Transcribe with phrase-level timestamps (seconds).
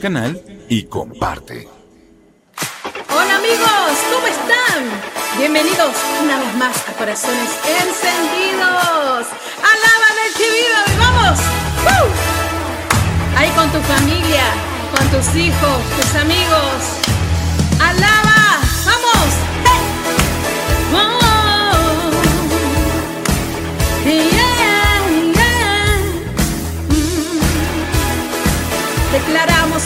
[0.00, 1.68] canal y comparte.
[3.10, 4.90] Hola amigos, ¿cómo están?
[5.36, 9.26] Bienvenidos una vez más a Corazones Encendidos.
[9.60, 11.38] Alaban el que vive, vamos.
[13.36, 14.44] Ahí con tu familia,
[14.96, 16.76] con tus hijos, tus amigos.
[17.78, 18.29] Alaba,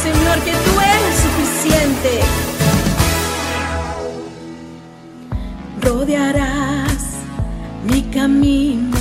[0.02, 2.20] Señor, que tú eres suficiente.
[5.80, 7.02] Rodearás
[7.84, 8.98] mi camino,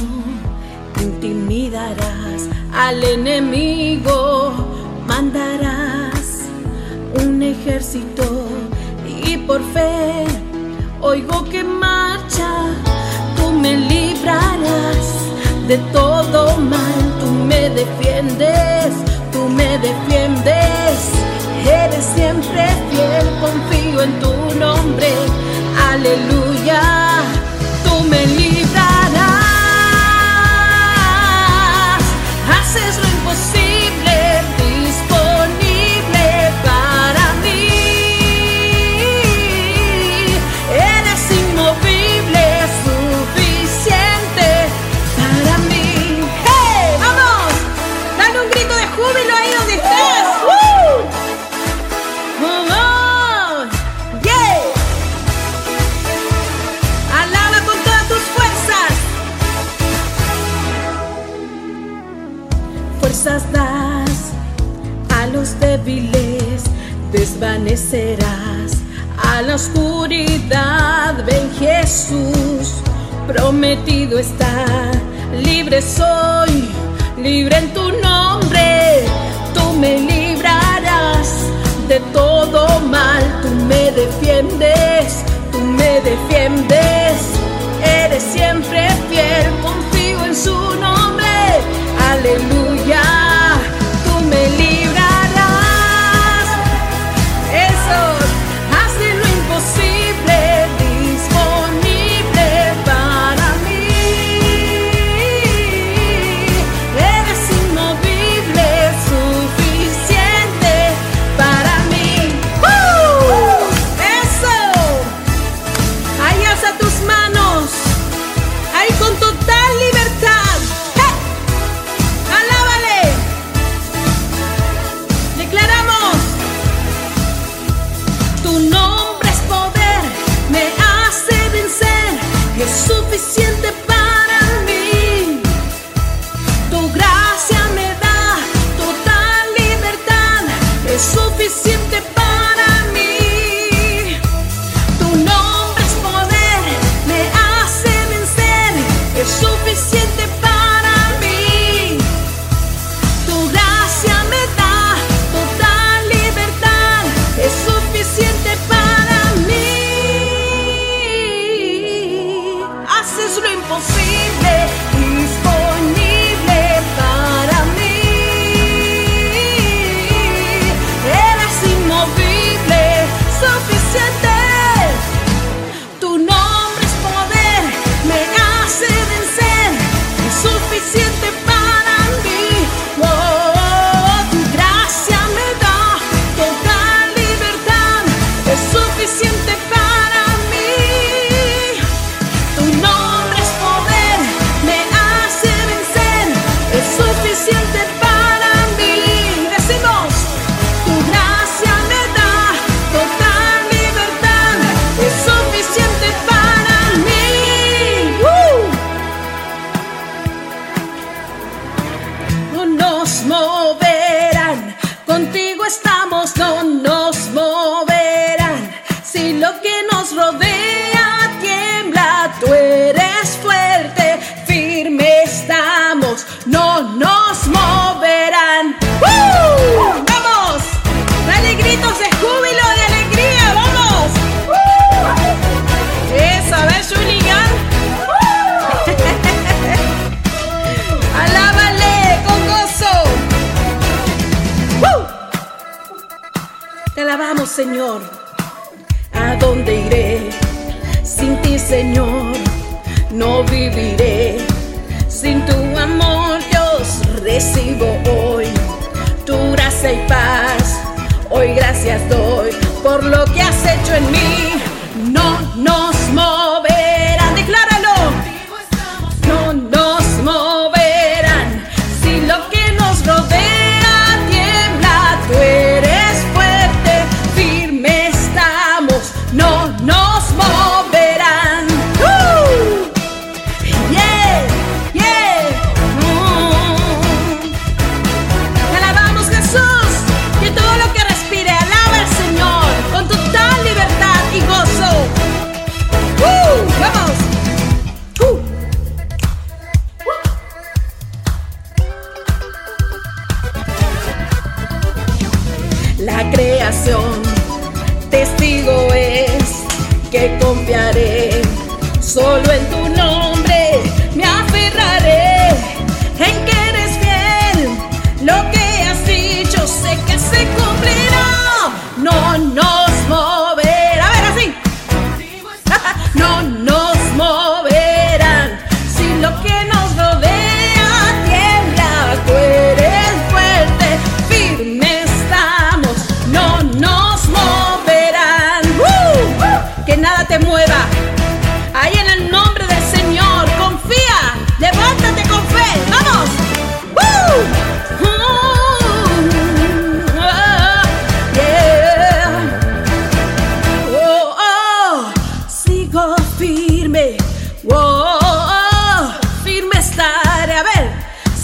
[1.02, 4.54] intimidarás al enemigo,
[5.08, 6.44] mandarás
[7.24, 8.24] un ejército
[9.26, 10.26] y por fe
[11.02, 12.50] oigo que marcha,
[13.36, 15.08] tú me librarás
[15.68, 19.13] de todo mal, tú me defiendes
[19.54, 21.12] me defiendes.
[21.66, 25.08] Eres siempre fiel, confío en tu nombre.
[25.92, 27.03] Aleluya,
[73.64, 74.92] prometido está,
[75.42, 76.68] libre soy,
[77.18, 79.06] libre en tu nombre.
[79.54, 81.30] Tú me librarás
[81.88, 85.24] de todo mal, tú me defiendes,
[85.54, 86.73] tú me defiendes.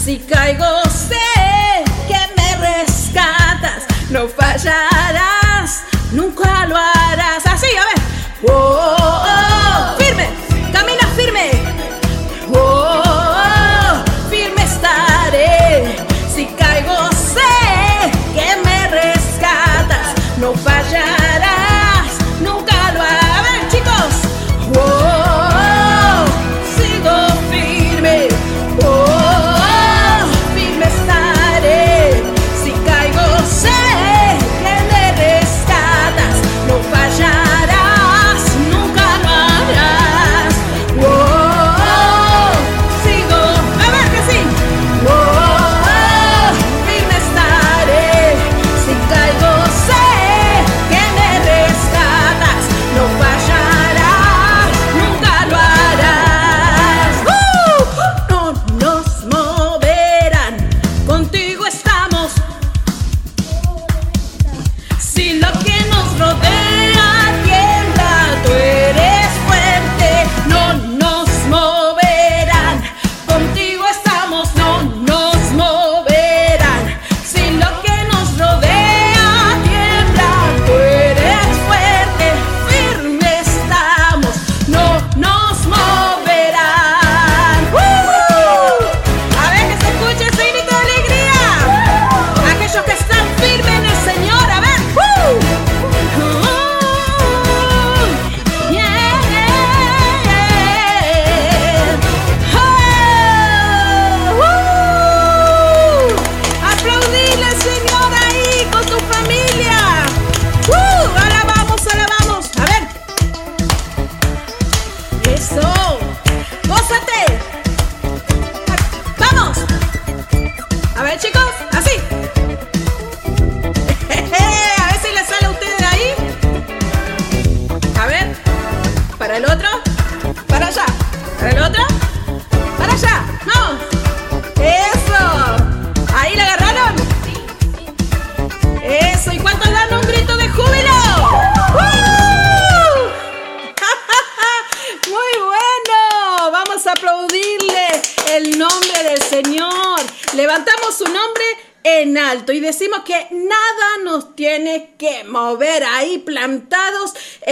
[0.02, 1.19] Si caigo, se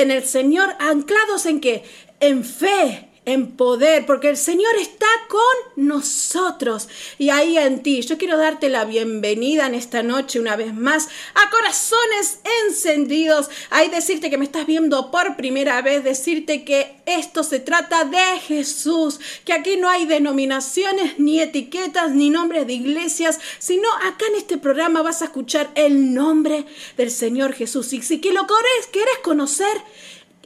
[0.03, 1.83] en el Señor, anclados en qué?
[2.21, 8.01] En fe, en poder, porque el Señor está con nosotros y ahí en ti.
[8.03, 13.51] Yo quiero darte la bienvenida en esta noche una vez más a corazones encendidos.
[13.71, 18.41] Ahí decirte que me estás viendo por primera vez, decirte que esto se trata de
[18.41, 24.37] Jesús, que aquí no hay denominaciones, ni etiquetas, ni nombres de iglesias, sino acá en
[24.37, 26.65] este programa vas a escuchar el nombre
[26.97, 27.93] del Señor Jesús.
[27.93, 28.89] Y si que lo querés,
[29.29, 29.83] conocer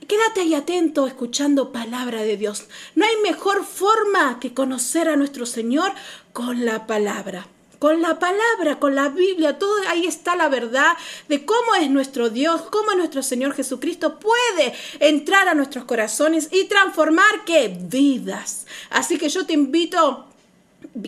[0.09, 2.65] Quédate ahí atento escuchando palabra de Dios.
[2.95, 5.93] No hay mejor forma que conocer a nuestro Señor
[6.33, 7.47] con la palabra.
[7.79, 10.93] Con la palabra, con la Biblia, todo ahí está la verdad
[11.29, 16.65] de cómo es nuestro Dios, cómo nuestro Señor Jesucristo puede entrar a nuestros corazones y
[16.65, 18.67] transformar qué vidas.
[18.91, 20.32] Así que yo te invito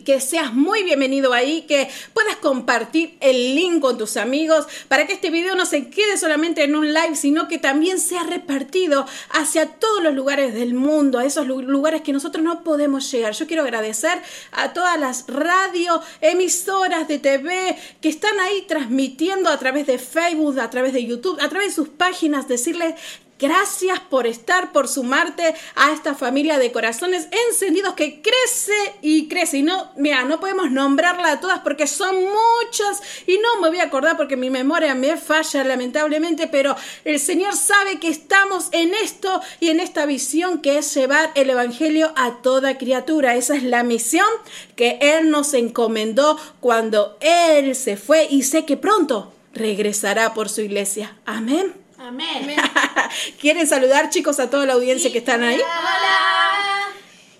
[0.04, 5.12] que seas muy bienvenido ahí, que puedas compartir el link con tus amigos para que
[5.12, 9.66] este video no se quede solamente en un live, sino que también sea repartido hacia
[9.66, 13.34] todos los lugares del mundo, a esos lugares que nosotros no podemos llegar.
[13.34, 14.20] Yo quiero agradecer
[14.52, 20.58] a todas las radio emisoras de TV que están ahí transmitiendo a través de Facebook,
[20.60, 22.94] a través de YouTube, a través de sus páginas, decirles
[23.36, 29.58] Gracias por estar, por sumarte a esta familia de corazones encendidos que crece y crece.
[29.58, 33.80] Y no, mira, no podemos nombrarla a todas porque son muchas y no me voy
[33.80, 38.94] a acordar porque mi memoria me falla lamentablemente, pero el Señor sabe que estamos en
[38.94, 43.34] esto y en esta visión que es llevar el Evangelio a toda criatura.
[43.34, 44.28] Esa es la misión
[44.76, 50.60] que Él nos encomendó cuando Él se fue y sé que pronto regresará por su
[50.60, 51.16] iglesia.
[51.26, 51.83] Amén.
[52.06, 52.54] Amén.
[53.40, 55.56] ¿Quieren saludar, chicos, a toda la audiencia que están ahí?
[55.56, 56.88] Hola.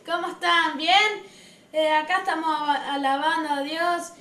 [0.06, 0.78] ¿Cómo están?
[0.78, 1.22] ¿Bien?
[1.74, 2.56] Eh, acá estamos
[2.88, 4.12] alabando a Dios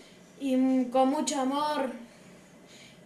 [0.41, 1.91] y con mucho amor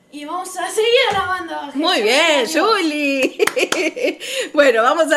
[0.09, 1.71] y vamos a seguir alabando a.
[1.75, 3.37] Muy bien, Julie.
[4.53, 5.07] bueno, vamos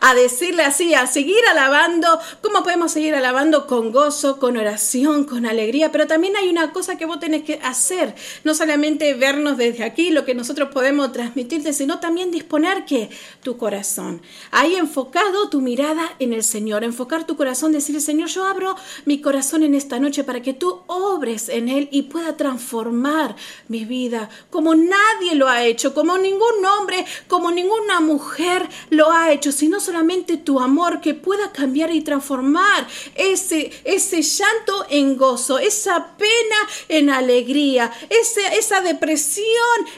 [0.00, 2.18] a, decirle así, a seguir alabando.
[2.42, 3.68] ¿Cómo podemos seguir alabando?
[3.68, 5.92] Con gozo, con oración, con alegría.
[5.92, 8.16] Pero también hay una cosa que vos tenés que hacer.
[8.42, 13.08] No solamente vernos desde aquí, lo que nosotros podemos transmitirte, sino también disponer que
[13.44, 14.20] tu corazón.
[14.50, 16.82] Ahí enfocado tu mirada en el Señor.
[16.82, 20.82] Enfocar tu corazón, decirle, Señor, yo abro mi corazón en esta noche para que tú
[20.88, 23.36] obres en él y pueda transformar
[23.68, 29.32] mi vida como nadie lo ha hecho, como ningún hombre, como ninguna mujer lo ha
[29.32, 35.58] hecho, sino solamente tu amor que pueda cambiar y transformar ese, ese llanto en gozo,
[35.58, 36.56] esa pena
[36.88, 39.46] en alegría, ese, esa depresión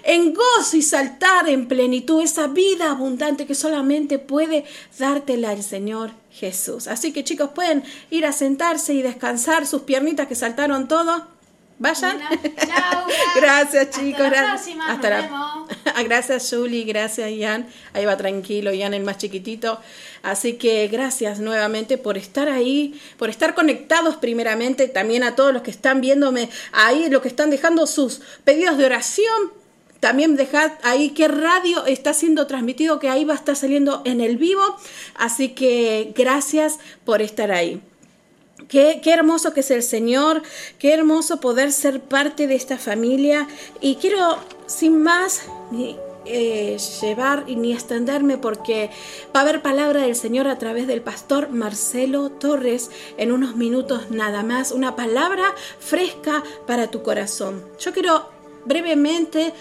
[0.02, 4.64] en gozo y saltar en plenitud, esa vida abundante que solamente puede
[4.98, 6.88] dártela el Señor Jesús.
[6.88, 11.26] Así que chicos, pueden ir a sentarse y descansar sus piernitas que saltaron todo.
[11.82, 12.20] Vayan.
[13.34, 14.20] gracias chicos.
[14.20, 14.92] Hasta la próxima.
[14.92, 16.02] Hasta la...
[16.04, 17.66] gracias Julie, gracias Ian.
[17.92, 19.80] Ahí va tranquilo, Ian el más chiquitito.
[20.22, 25.62] Así que gracias nuevamente por estar ahí, por estar conectados primeramente, también a todos los
[25.62, 29.50] que están viéndome ahí, los que están dejando sus pedidos de oración.
[29.98, 34.20] También dejad ahí qué radio está siendo transmitido, que ahí va a estar saliendo en
[34.20, 34.62] el vivo.
[35.16, 37.82] Así que gracias por estar ahí.
[38.68, 40.42] Qué, hermoso que es el Señor,
[40.78, 43.48] qué hermoso poder ser parte de esta familia.
[43.80, 45.42] Y quiero, sin más,
[46.24, 48.90] eh, llevar y ni extenderme porque
[49.34, 54.10] va a haber palabra del Señor a través del pastor Marcelo Torres en unos minutos
[54.10, 54.72] nada más.
[54.72, 57.64] Una palabra fresca para tu corazón.
[57.78, 58.28] Yo quiero
[58.64, 59.52] brevemente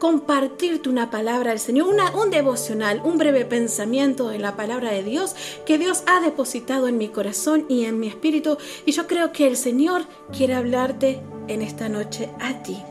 [0.00, 5.36] compartirte una palabra del Señor, un devocional, un breve pensamiento de la palabra de Dios
[5.66, 8.56] que Dios ha depositado en mi corazón y en mi espíritu.
[8.86, 10.02] Y yo creo que el Señor
[10.36, 12.82] quiere hablarte en esta noche a ti.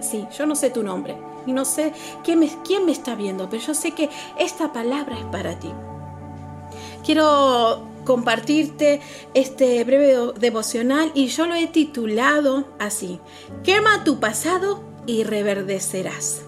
[0.00, 1.16] Sí, yo no sé tu nombre
[1.46, 1.92] y no sé
[2.22, 5.70] quién me, quién me está viendo, pero yo sé que esta palabra es para ti.
[7.04, 9.00] Quiero compartirte
[9.32, 13.20] este breve devocional y yo lo he titulado así,
[13.64, 16.42] quema tu pasado y reverdecerás.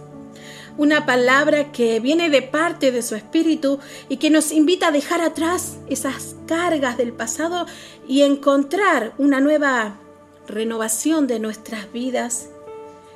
[0.76, 5.20] Una palabra que viene de parte de su espíritu y que nos invita a dejar
[5.20, 7.66] atrás esas cargas del pasado
[8.08, 10.00] y encontrar una nueva
[10.48, 12.48] renovación de nuestras vidas,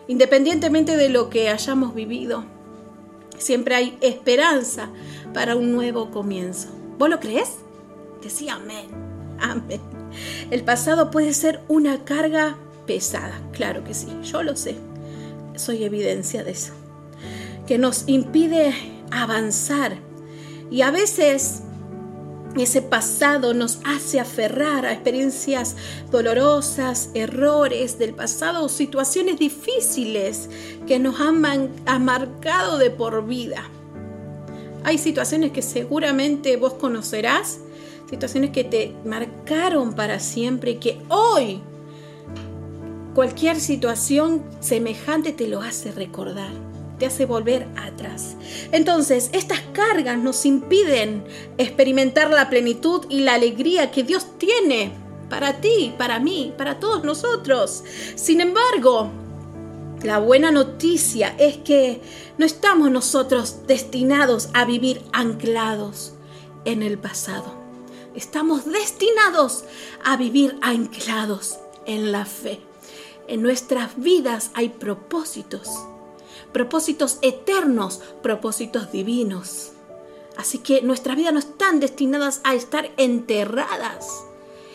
[0.06, 2.44] independientemente de lo que hayamos vivido.
[3.38, 4.90] Siempre hay esperanza
[5.34, 6.68] para un nuevo comienzo.
[6.96, 7.56] ¿Vos lo crees?
[8.22, 8.86] Decía amén.
[9.40, 9.80] Amén.
[10.50, 14.87] El pasado puede ser una carga pesada, claro que sí, yo lo sé
[15.58, 16.72] soy evidencia de eso,
[17.66, 18.74] que nos impide
[19.10, 19.98] avanzar
[20.70, 21.62] y a veces
[22.56, 25.76] ese pasado nos hace aferrar a experiencias
[26.10, 30.48] dolorosas, errores del pasado o situaciones difíciles
[30.86, 33.62] que nos han, marcado de por vida.
[34.84, 37.60] Hay situaciones que seguramente vos conocerás,
[38.08, 41.60] situaciones que te marcaron para siempre y que hoy
[43.18, 46.52] Cualquier situación semejante te lo hace recordar,
[47.00, 48.36] te hace volver atrás.
[48.70, 51.24] Entonces, estas cargas nos impiden
[51.56, 54.92] experimentar la plenitud y la alegría que Dios tiene
[55.28, 57.82] para ti, para mí, para todos nosotros.
[58.14, 59.10] Sin embargo,
[60.04, 62.00] la buena noticia es que
[62.38, 66.12] no estamos nosotros destinados a vivir anclados
[66.64, 67.52] en el pasado.
[68.14, 69.64] Estamos destinados
[70.04, 72.67] a vivir anclados en la fe
[73.28, 75.68] En nuestras vidas hay propósitos,
[76.52, 79.72] propósitos eternos, propósitos divinos.
[80.38, 84.24] Así que nuestras vidas no están destinadas a estar enterradas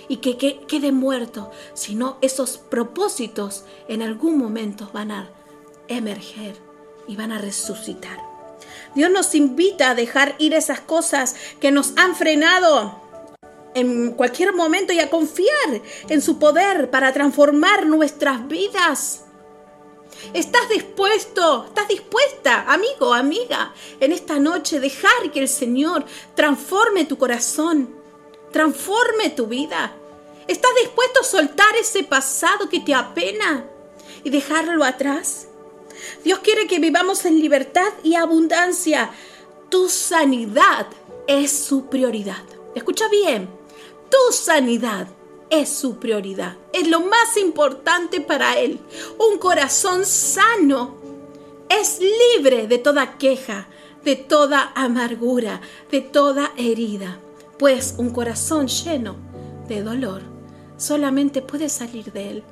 [0.08, 5.30] y que, quede muerto, sino esos propósitos en algún momento van a
[5.88, 6.56] emerger
[7.08, 8.20] y van a resucitar.
[8.94, 13.03] Dios nos invita a dejar ir esas cosas que nos han frenado
[13.74, 19.24] en cualquier momento y a confiar en su poder para transformar nuestras vidas.
[20.34, 21.66] ¿Estás dispuesto?
[21.68, 27.94] ¿Estás dispuesta, amigo, amiga, en esta noche dejar que el Señor transforme tu corazón,
[28.52, 29.94] transforme tu vida?
[30.48, 33.66] ¿Estás dispuesto a soltar ese pasado que te apena
[34.24, 35.48] y dejarlo atrás?
[36.24, 39.12] Dios quiere que vivamos en libertad y abundancia.
[39.70, 40.88] Tu sanidad
[41.28, 42.44] es su prioridad.
[42.76, 43.50] Escucha bien,
[44.14, 45.08] tu sanidad
[45.50, 46.56] es su prioridad.
[46.72, 48.80] Es lo más importante para Él.
[49.18, 50.98] Un corazón sano
[51.68, 53.68] es libre de toda queja,
[54.06, 57.18] de toda amargura, de toda herida.
[57.58, 59.16] Pues un corazón lleno
[59.68, 60.22] de dolor
[60.78, 62.44] solamente puede salir de Él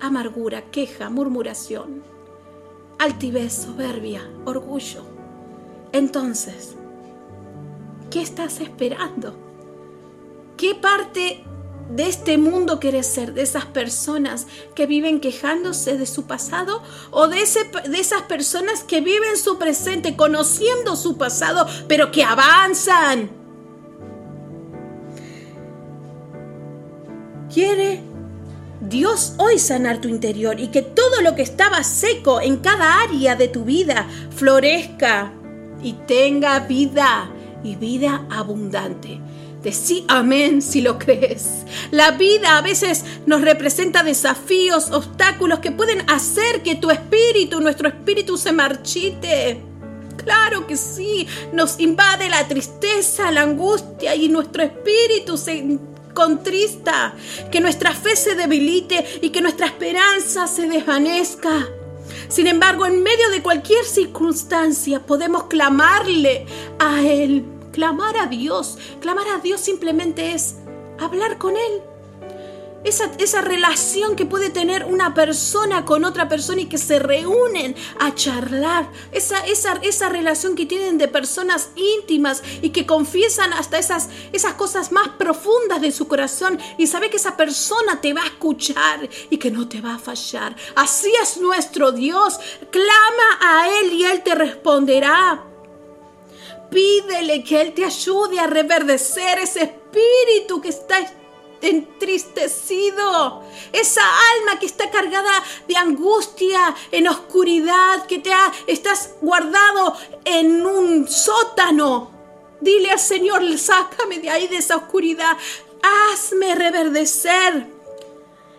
[0.00, 2.02] amargura, queja, murmuración
[2.98, 5.02] altivez, soberbia, orgullo.
[5.92, 6.74] Entonces,
[8.10, 9.41] ¿qué estás esperando?
[10.56, 11.44] ¿Qué parte
[11.90, 13.34] de este mundo quieres ser?
[13.34, 16.82] ¿De esas personas que viven quejándose de su pasado?
[17.10, 22.24] ¿O de, ese, de esas personas que viven su presente, conociendo su pasado, pero que
[22.24, 23.30] avanzan?
[27.52, 28.00] Quiere
[28.80, 33.36] Dios hoy sanar tu interior y que todo lo que estaba seco en cada área
[33.36, 35.32] de tu vida florezca
[35.82, 37.30] y tenga vida
[37.62, 39.20] y vida abundante.
[39.62, 41.64] Decí amén si lo crees.
[41.92, 47.88] La vida a veces nos representa desafíos, obstáculos que pueden hacer que tu espíritu, nuestro
[47.88, 49.62] espíritu se marchite.
[50.16, 55.78] Claro que sí, nos invade la tristeza, la angustia y nuestro espíritu se
[56.12, 57.14] contrista,
[57.50, 61.68] que nuestra fe se debilite y que nuestra esperanza se desvanezca.
[62.28, 66.46] Sin embargo, en medio de cualquier circunstancia podemos clamarle
[66.78, 67.44] a Él.
[67.72, 68.78] Clamar a Dios.
[69.00, 70.56] Clamar a Dios simplemente es
[70.98, 71.82] hablar con Él
[72.84, 78.14] esa, relación que puede tener una persona con otra persona y que se reúnen a
[78.14, 78.90] charlar.
[79.12, 84.54] Esa, esa, esa relación que tienen de personas íntimas y que confiesan hasta esas, esas
[84.54, 89.08] cosas más profundas de su corazón y sabe que esa persona te va a escuchar
[89.30, 90.56] y que no te va a fallar.
[90.74, 92.38] Así es nuestro Dios.
[92.70, 95.51] Clama a Él y Él te responderá.
[96.72, 100.98] Pídele que Él te ayude a reverdecer ese espíritu que está
[101.60, 104.02] entristecido, esa
[104.36, 105.30] alma que está cargada
[105.68, 112.10] de angustia, en oscuridad, que te ha, estás guardado en un sótano.
[112.60, 115.36] Dile al Señor, sácame de ahí, de esa oscuridad,
[115.82, 117.66] hazme reverdecer.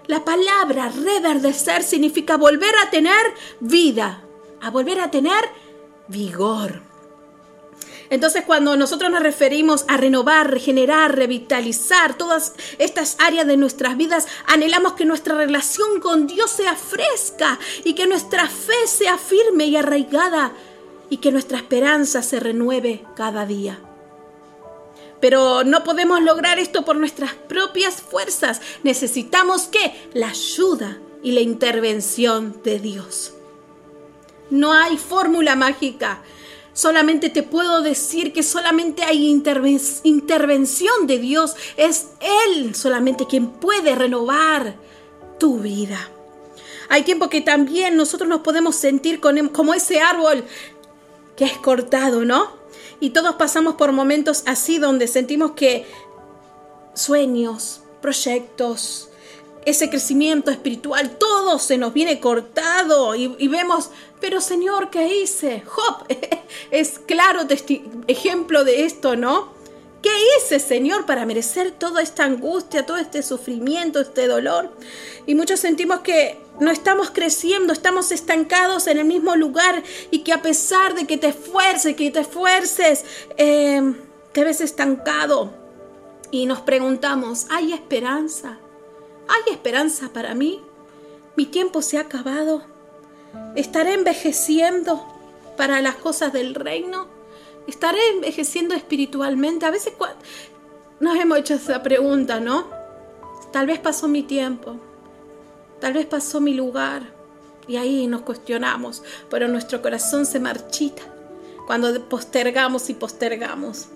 [0.06, 4.23] La palabra reverdecer significa volver a tener vida,
[4.62, 5.49] a volver a tener
[6.08, 6.83] vigor.
[8.13, 14.28] Entonces cuando nosotros nos referimos a renovar, regenerar, revitalizar todas estas áreas de nuestras vidas,
[14.45, 19.78] anhelamos que nuestra relación con Dios sea fresca y que nuestra fe sea firme y
[19.78, 20.54] arraigada
[21.10, 23.80] y que nuestra esperanza se renueve cada día.
[25.19, 28.62] Pero no podemos lograr esto por nuestras propias fuerzas.
[28.84, 33.34] Necesitamos que la ayuda y la intervención de Dios.
[34.52, 36.21] No hay fórmula mágica.
[36.74, 41.56] Solamente te puedo decir que solamente hay intervención de Dios.
[41.78, 42.08] Es
[42.48, 44.76] Él solamente quien puede renovar
[45.40, 46.10] tu vida.
[46.90, 50.44] Hay tiempo que también nosotros nos podemos sentir em, como ese árbol
[51.36, 52.52] que es cortado, ¿no?
[53.00, 55.86] Y todos pasamos por momentos así donde sentimos que
[56.94, 59.10] sueños, proyectos,
[59.65, 65.63] ese crecimiento espiritual, todo se nos viene cortado y, vemos, pero Señor, ¿qué hice?
[65.65, 66.06] Job
[66.71, 67.41] es claro
[68.08, 69.54] ejemplo de esto, ¿no?
[70.02, 74.69] ¿Qué hice, Señor, para merecer toda esta angustia, todo este sufrimiento, este dolor?
[75.26, 80.34] Y muchos sentimos que no estamos creciendo, estamos estancados en el mismo lugar y que
[80.34, 83.06] a pesar de que te esfuerces, que te esfuerces,
[83.38, 83.93] eh,
[84.34, 85.54] te ves estancado.
[86.32, 88.60] Y nos preguntamos, ¿hay esperanza?
[89.28, 90.62] ¿Hay esperanza para mí?
[91.36, 92.64] ¿Mi tiempo se ha acabado?
[93.56, 95.04] ¿Estaré envejeciendo
[95.58, 97.08] para las cosas del reino?
[97.68, 99.66] ¿Estaré envejeciendo espiritualmente?
[99.66, 99.94] A veces
[101.00, 102.68] nos hemos hecho esa pregunta, ¿no?
[103.52, 104.76] Tal vez pasó mi tiempo.
[105.80, 107.04] Tal vez pasó mi lugar
[107.68, 111.04] y ahí nos cuestionamos, pero nuestro corazón se marchita
[111.66, 113.88] cuando postergamos y postergamos.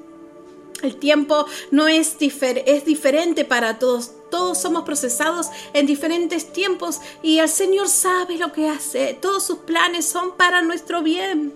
[0.84, 4.12] El tiempo no es, es diferente para todos.
[4.30, 9.13] Todos somos procesados en diferentes tiempos y el Señor sabe lo que hace.
[9.13, 11.54] Todos sus planes son para nuestro bien.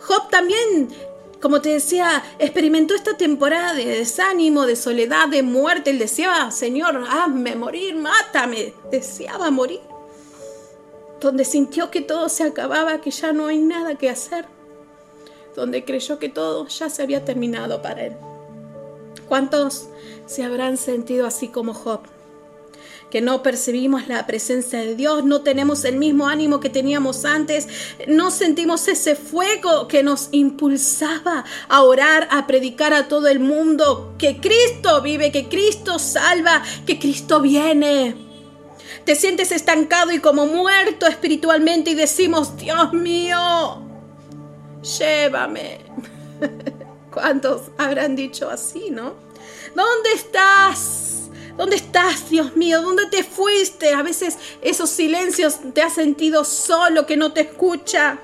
[0.00, 0.88] Job también,
[1.40, 5.90] como te decía, experimentó esta temporada de desánimo, de soledad, de muerte.
[5.90, 8.72] Él deseaba, Señor, hazme morir, mátame.
[8.90, 9.80] Deseaba morir.
[11.20, 14.46] Donde sintió que todo se acababa, que ya no hay nada que hacer.
[15.54, 18.16] Donde creyó que todo ya se había terminado para él.
[19.30, 19.86] ¿Cuántos
[20.26, 22.00] se habrán sentido así como Job?
[23.12, 27.66] que no percibimos la presencia de Dios, no tenemos el mismo ánimo que teníamos antes,
[28.06, 34.14] no sentimos ese fuego que nos impulsaba a orar, a predicar a todo el mundo
[34.16, 38.14] que Cristo vive, que Cristo salva, que Cristo viene.
[39.04, 43.82] Te sientes estancado y como muerto espiritualmente y decimos, Dios mío,
[44.82, 45.80] llévame.
[47.12, 49.14] ¿Cuántos habrán dicho así, no?
[49.74, 51.28] ¿Dónde estás?
[51.56, 52.80] ¿Dónde estás, Dios mío?
[52.80, 53.92] ¿Dónde te fuiste?
[53.92, 58.18] A veces esos silencios te has sentido solo, que no te escucha.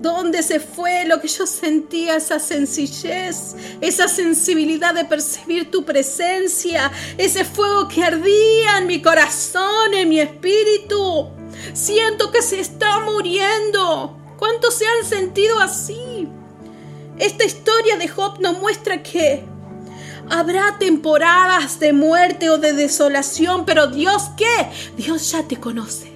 [0.00, 6.90] ¿Dónde se fue lo que yo sentía, esa sencillez, esa sensibilidad de percibir tu presencia,
[7.16, 11.30] ese fuego que ardía en mi corazón, en mi espíritu?
[11.72, 14.18] Siento que se está muriendo.
[14.38, 16.28] ¿Cuántos se han sentido así?
[17.18, 19.44] Esta historia de Job nos muestra que
[20.30, 24.68] habrá temporadas de muerte o de desolación, pero Dios qué?
[24.96, 26.12] Dios ya te conoce.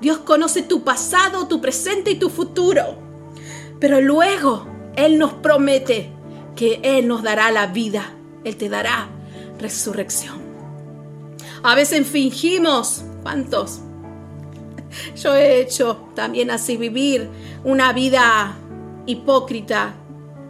[0.00, 2.98] Dios conoce tu pasado, tu presente y tu futuro.
[3.80, 6.12] Pero luego Él nos promete
[6.54, 8.12] que Él nos dará la vida.
[8.44, 9.08] Él te dará
[9.58, 10.42] resurrección.
[11.62, 13.80] A veces fingimos, ¿cuántos?
[15.16, 17.28] Yo he hecho también así vivir
[17.64, 18.54] una vida
[19.06, 19.94] hipócrita,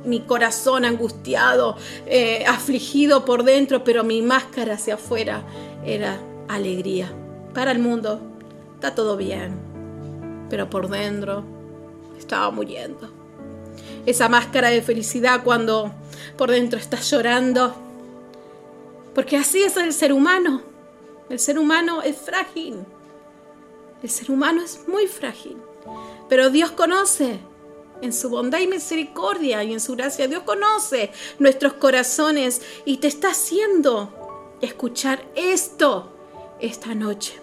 [0.04, 5.42] mi corazón angustiado, eh, afligido por dentro, pero mi máscara hacia afuera
[5.84, 7.10] era alegría.
[7.54, 8.20] Para el mundo
[8.74, 9.54] está todo bien,
[10.50, 11.44] pero por dentro
[12.18, 13.10] estaba muriendo.
[14.06, 15.92] Esa máscara de felicidad cuando
[16.36, 17.74] por dentro estás llorando,
[19.14, 20.62] porque así es el ser humano.
[21.30, 22.80] El ser humano es frágil.
[24.02, 25.56] El ser humano es muy frágil.
[26.28, 27.38] Pero Dios conoce
[28.02, 30.28] en su bondad y misericordia y en su gracia.
[30.28, 36.10] Dios conoce nuestros corazones y te está haciendo escuchar esto
[36.60, 37.40] esta noche.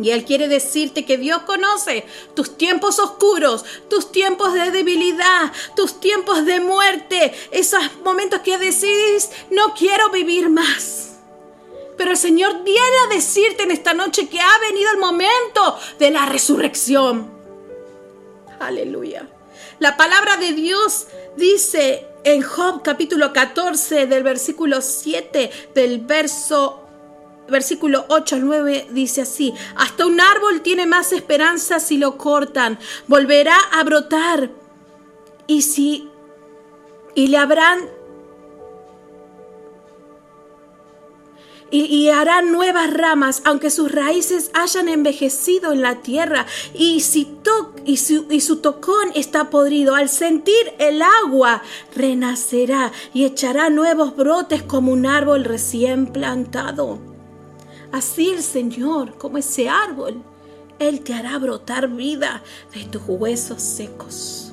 [0.00, 5.98] Y Él quiere decirte que Dios conoce tus tiempos oscuros, tus tiempos de debilidad, tus
[5.98, 11.16] tiempos de muerte, esos momentos que decís, no quiero vivir más.
[11.96, 16.12] Pero el Señor viene a decirte en esta noche que ha venido el momento de
[16.12, 17.28] la resurrección.
[18.60, 19.28] Aleluya.
[19.78, 26.84] La palabra de Dios dice en Job capítulo 14 del versículo 7 del verso
[27.48, 32.78] versículo 8 al 9 dice así, hasta un árbol tiene más esperanza si lo cortan,
[33.06, 34.50] volverá a brotar
[35.46, 36.08] y si
[37.14, 37.80] y le habrán
[41.70, 47.36] y, harán nuevas ramas, aunque sus raíces hayan envejecido en la tierra, y, si
[47.84, 51.62] y, su, y su tocón está podrido, al sentir el agua,
[51.94, 56.98] renacerá y echará nuevos brotes como un árbol recién plantado.
[57.92, 60.22] Así el Señor, como ese árbol,
[60.78, 62.42] Él te hará brotar vida
[62.74, 64.48] de tus huesos secos.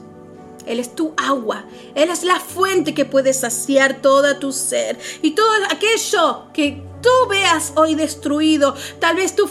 [0.65, 1.65] Él es tu agua.
[1.93, 4.97] Él es la fuente que puede saciar toda tu ser.
[5.21, 9.47] Y todo aquello que tú veas hoy destruido, tal vez tu,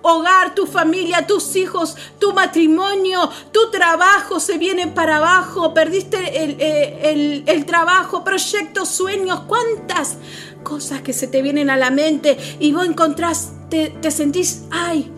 [0.00, 6.56] hogar, tu familia, tus hijos, tu matrimonio, tu trabajo se vienen para abajo, perdiste el,
[6.58, 10.16] eh, el trabajo, proyectos, sueños, cuántas
[10.62, 15.12] cosas que se te vienen a la mente y vos encontrás, te, te sentís, ay,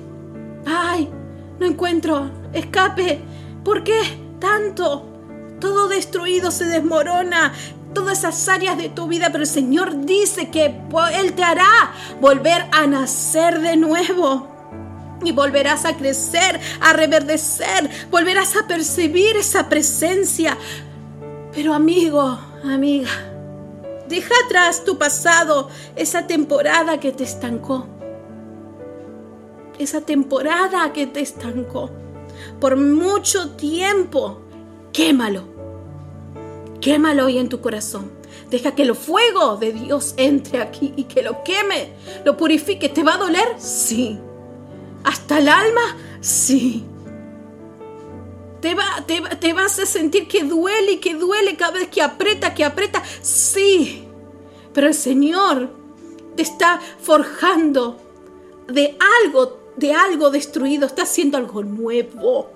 [0.66, 1.08] ay,
[1.60, 3.20] no encuentro escape.
[3.64, 4.00] ¿Por qué
[4.40, 5.06] tanto?
[5.60, 7.52] Todo destruido se desmorona,
[7.94, 10.74] todas esas áreas de tu vida, pero el Señor dice que
[11.14, 14.48] Él te hará volver a nacer de nuevo.
[15.22, 20.56] Y volverás a crecer, a reverdecer, volverás a percibir esa presencia.
[21.52, 23.10] Pero amigo, amiga,
[24.08, 27.86] deja atrás tu pasado, esa temporada que te estancó.
[29.78, 31.90] Esa temporada que te estancó.
[32.58, 34.40] Por mucho tiempo,
[34.90, 35.49] quémalo
[36.80, 38.10] Quémalo hoy en tu corazón.
[38.50, 41.92] Deja que el fuego de Dios entre aquí y que lo queme,
[42.24, 42.88] lo purifique.
[42.88, 43.48] ¿Te va a doler?
[43.58, 44.18] Sí.
[45.04, 45.96] ¿Hasta el alma?
[46.20, 46.84] Sí.
[48.60, 52.54] Te, va, te, vas a sentir que duele y que duele cada vez que aprieta,
[52.54, 53.02] que aprieta.
[53.22, 54.04] Sí.
[54.72, 55.70] Pero el Señor
[56.36, 57.98] te está forjando
[58.68, 60.86] de algo, de algo destruido.
[60.86, 62.50] Está haciendo algo nuevo.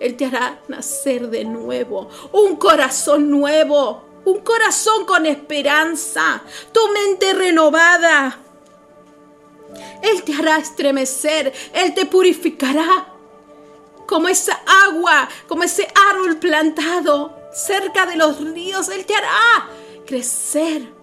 [0.00, 2.08] Él te hará nacer de nuevo.
[2.32, 8.36] Un corazón nuevo un corazón con esperanza, tu mente renovada.
[10.02, 13.06] Él te hará estremecer, Él te purificará
[14.04, 18.88] como esa agua, como ese árbol plantado cerca de los ríos.
[18.88, 19.68] Él te hará
[20.04, 20.95] crecer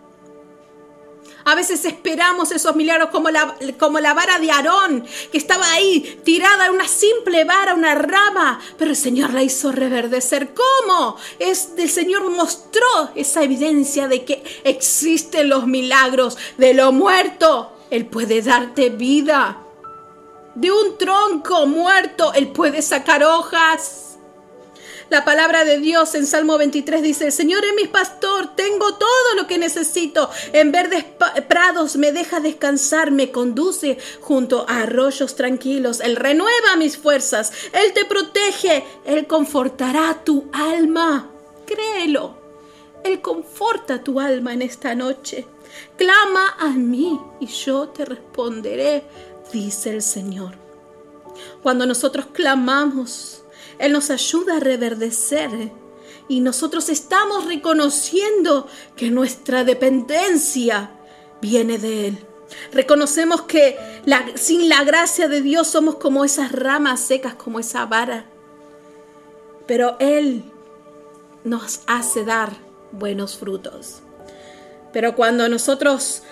[1.45, 6.21] a veces esperamos esos milagros como la, como la vara de Aarón, que estaba ahí
[6.23, 10.53] tirada en una simple vara, una rama, pero el Señor la hizo reverdecer.
[10.53, 11.17] ¿Cómo?
[11.39, 17.71] Es, el Señor mostró esa evidencia de que existen los milagros de lo muerto.
[17.89, 19.59] Él puede darte vida.
[20.55, 24.12] De un tronco muerto, Él puede sacar hojas.
[25.09, 29.35] La palabra de Dios en Salmo 23 dice, el Señor es mi pastor, tengo todo
[29.35, 30.29] lo que necesito.
[30.53, 31.05] En verdes
[31.47, 35.99] prados me deja descansar, me conduce junto a arroyos tranquilos.
[35.99, 41.29] Él renueva mis fuerzas, Él te protege, Él confortará tu alma.
[41.65, 42.37] Créelo,
[43.03, 45.45] Él conforta tu alma en esta noche.
[45.97, 49.03] Clama a mí y yo te responderé,
[49.51, 50.55] dice el Señor.
[51.61, 53.42] Cuando nosotros clamamos,
[53.79, 55.71] él nos ayuda a reverdecer
[56.27, 60.91] y nosotros estamos reconociendo que nuestra dependencia
[61.41, 62.17] viene de Él.
[62.71, 63.77] Reconocemos que
[64.35, 68.25] sin la gracia de Dios somos como esas ramas secas, como esa vara.
[69.67, 70.43] Pero Él
[71.43, 72.53] nos hace dar
[72.91, 74.01] buenos frutos.
[74.93, 76.23] Pero cuando nosotros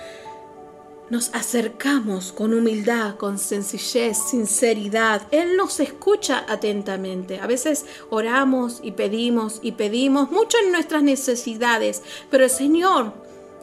[1.12, 5.22] nos acercamos con humildad, con sencillez, sinceridad.
[5.32, 7.42] Él nos escucha atentamente.
[7.42, 13.12] A veces oramos y pedimos y pedimos mucho en nuestras necesidades, pero el Señor,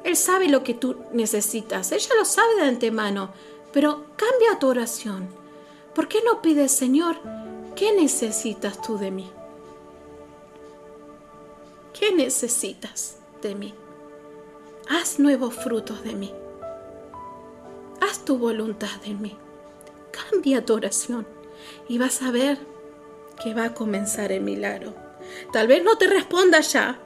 [0.05, 1.91] Él sabe lo que tú necesitas.
[1.91, 3.33] Ella lo sabe de antemano,
[3.73, 5.27] pero cambia tu oración.
[5.95, 7.17] ¿Por qué no pides, Señor,
[7.75, 9.31] qué necesitas tú de mí?
[11.99, 13.75] ¿Qué necesitas de mí?
[14.91, 16.31] Haz nuevos frutos de mí
[18.01, 19.37] haz tu voluntad en mí.
[20.11, 21.27] Cambia tu oración
[21.89, 22.59] y vas a ver
[23.43, 24.95] que va a comenzar el milagro.
[25.53, 27.01] Tal vez no te responda ya.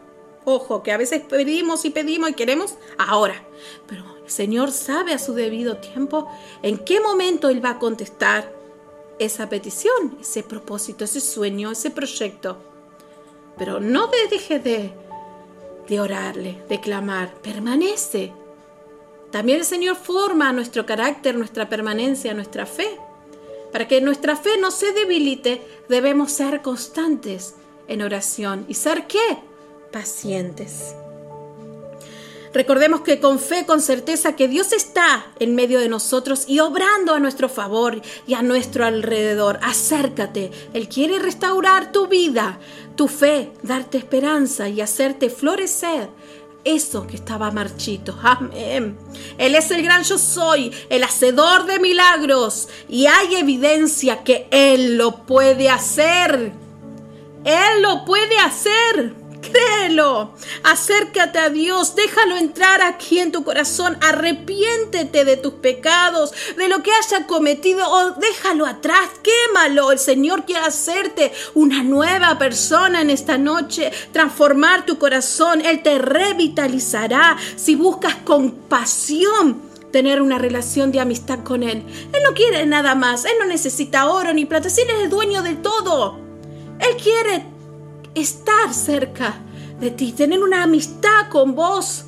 [0.44, 3.44] Ojo, que a veces pedimos y pedimos y queremos ahora.
[3.86, 6.28] Pero el Señor sabe a su debido tiempo
[6.62, 8.52] en qué momento Él va a contestar
[9.18, 12.56] esa petición, ese propósito, ese sueño, ese proyecto.
[13.56, 14.92] Pero no dejes de,
[15.88, 17.34] de orarle, de clamar.
[17.34, 18.32] Permanece
[19.32, 22.98] también el Señor forma nuestro carácter, nuestra permanencia, nuestra fe.
[23.72, 27.54] Para que nuestra fe no se debilite, debemos ser constantes
[27.88, 28.66] en oración.
[28.68, 29.38] ¿Y ser qué?
[29.90, 30.94] Pacientes.
[32.52, 37.14] Recordemos que con fe, con certeza, que Dios está en medio de nosotros y obrando
[37.14, 39.58] a nuestro favor y a nuestro alrededor.
[39.62, 40.50] Acércate.
[40.74, 42.58] Él quiere restaurar tu vida,
[42.94, 46.10] tu fe, darte esperanza y hacerte florecer
[46.64, 48.18] eso que estaba marchito.
[48.22, 48.96] Amén.
[49.38, 52.68] Él es el gran yo soy, el hacedor de milagros.
[52.88, 56.52] Y hay evidencia que Él lo puede hacer.
[57.44, 59.21] Él lo puede hacer.
[59.52, 60.34] Créelo.
[60.64, 61.94] Acércate a Dios.
[61.94, 63.96] Déjalo entrar aquí en tu corazón.
[64.00, 69.10] Arrepiéntete de tus pecados, de lo que haya cometido o déjalo atrás.
[69.22, 69.92] Quémalo.
[69.92, 73.92] El Señor quiere hacerte una nueva persona en esta noche.
[74.12, 75.60] Transformar tu corazón.
[75.60, 81.84] Él te revitalizará si buscas compasión tener una relación de amistad con Él.
[82.12, 85.42] Él no quiere nada más, Él no necesita oro ni plata, Él es el dueño
[85.42, 86.18] de todo.
[86.80, 87.51] Él quiere
[88.14, 89.34] estar cerca
[89.80, 92.04] de ti, tener una amistad con vos.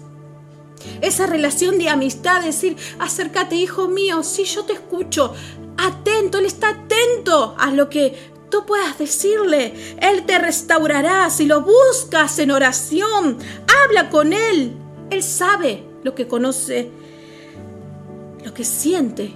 [1.00, 5.32] Esa relación de amistad, decir, acércate, hijo mío, si yo te escucho,
[5.78, 9.74] atento, Él está atento a lo que tú puedas decirle.
[10.00, 13.38] Él te restaurará si lo buscas en oración.
[13.84, 14.76] Habla con Él.
[15.10, 16.90] Él sabe lo que conoce,
[18.44, 19.32] lo que siente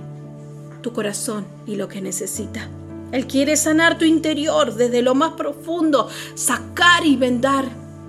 [0.83, 2.69] tu corazón y lo que necesita.
[3.13, 7.65] Él quiere sanar tu interior desde lo más profundo, sacar y vendar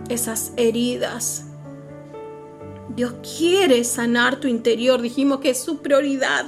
[0.09, 1.45] esas heridas.
[2.95, 6.45] Dios quiere sanar tu interior, dijimos que es su prioridad.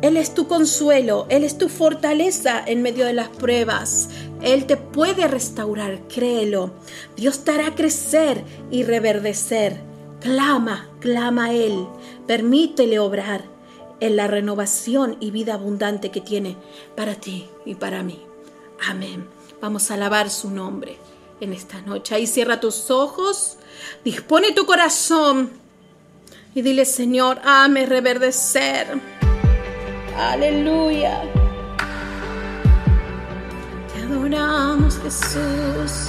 [0.00, 4.08] Él es tu consuelo, Él es tu fortaleza en medio de las pruebas.
[4.42, 6.70] Él te puede restaurar, créelo.
[7.16, 9.80] Dios te hará crecer y reverdecer.
[10.20, 11.86] Clama, clama a Él.
[12.26, 13.57] Permítele obrar
[14.00, 16.56] en la renovación y vida abundante que tiene
[16.96, 18.22] para ti y para mí.
[18.88, 19.26] Amén.
[19.60, 20.98] Vamos a alabar su nombre
[21.40, 22.14] en esta noche.
[22.14, 23.56] Ahí cierra tus ojos,
[24.04, 25.50] dispone tu corazón
[26.54, 29.00] y dile, Señor, ame reverdecer.
[30.16, 31.22] Aleluya.
[33.94, 36.08] Te adoramos, Jesús.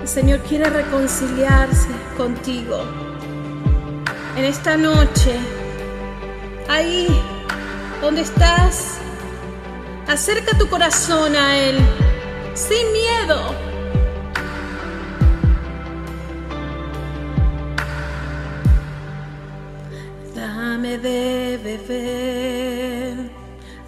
[0.00, 2.82] El Señor quiere reconciliarse contigo
[4.36, 5.38] en esta noche.
[6.68, 7.08] Ahí
[8.02, 8.98] donde estás,
[10.06, 11.78] acerca tu corazón a Él
[12.54, 13.54] sin miedo.
[20.34, 23.30] Dame de beber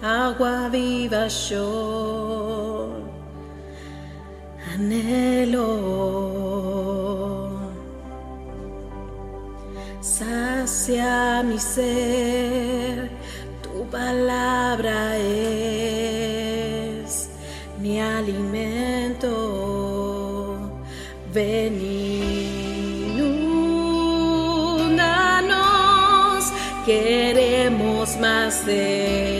[0.01, 2.97] agua viva yo.
[4.73, 5.67] Anhelo
[10.21, 13.09] sacia mi ser,
[13.63, 17.11] tu palabra es
[17.79, 19.33] mi alimento.
[21.33, 21.73] Ven
[23.15, 23.31] inúndanos,
[26.85, 29.30] queremos más de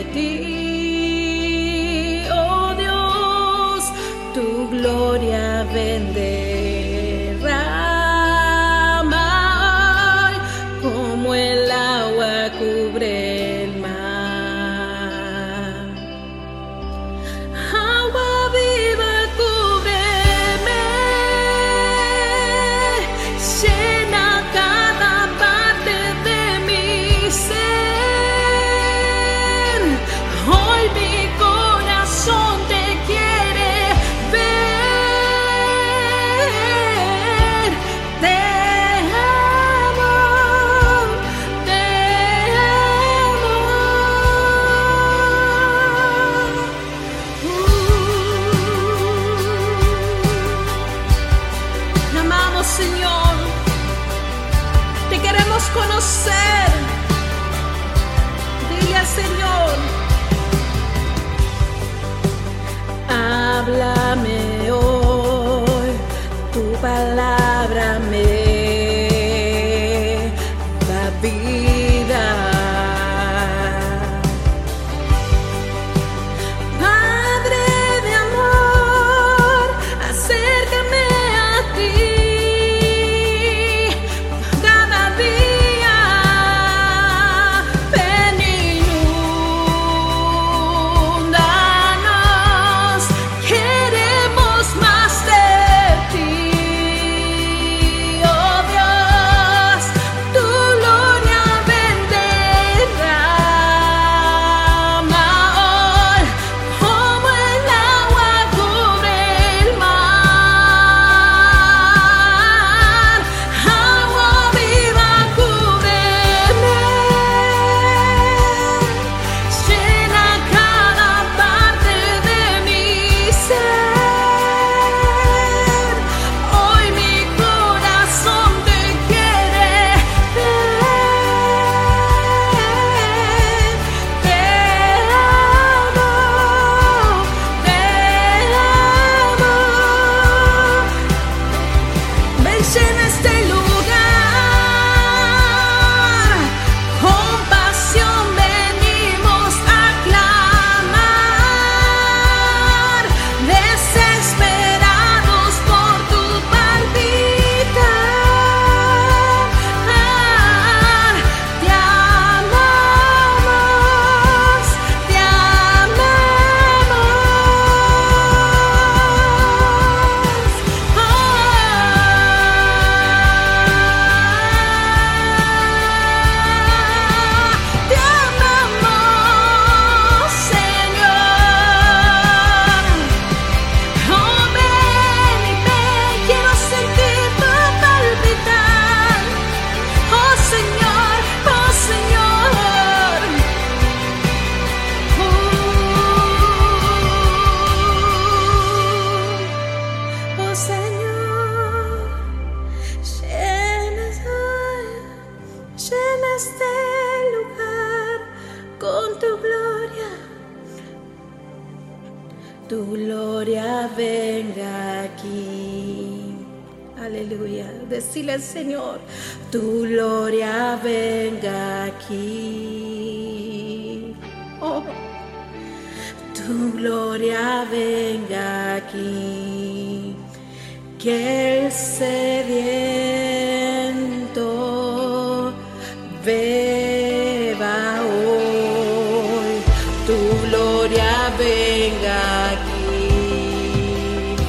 [240.06, 240.16] Tu
[240.48, 243.08] gloria venga aquí.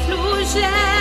[0.06, 0.93] Fluye.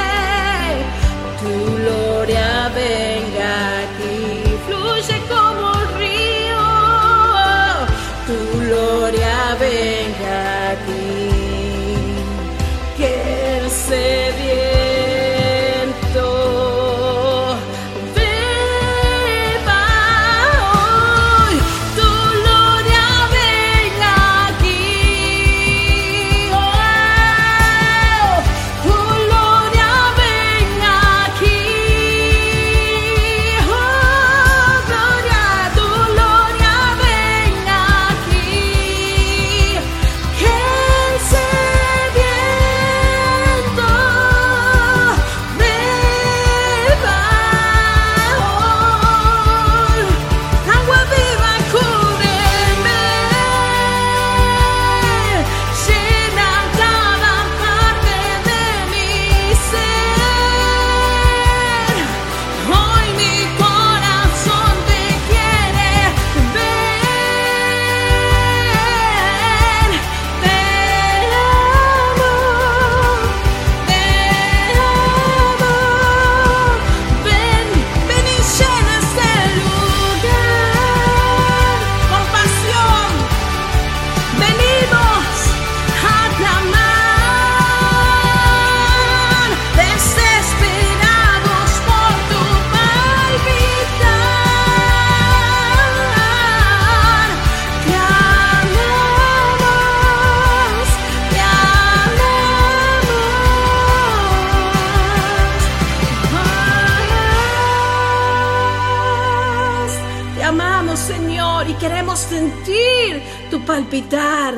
[112.33, 114.55] Sentir tu palpitar.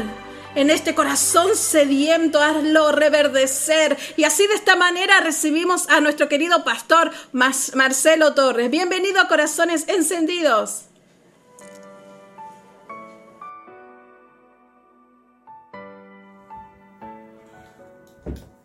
[0.54, 3.96] En este corazón sediento, hazlo reverdecer.
[4.16, 8.70] Y así de esta manera recibimos a nuestro querido pastor Marcelo Torres.
[8.70, 10.84] Bienvenido a Corazones Encendidos.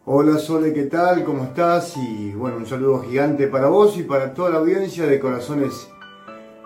[0.05, 1.23] Hola Sole, ¿qué tal?
[1.23, 1.97] ¿Cómo estás?
[1.97, 5.87] Y bueno, un saludo gigante para vos y para toda la audiencia de Corazones